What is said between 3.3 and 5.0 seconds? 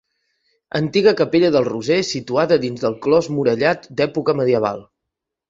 murallat d’època medieval.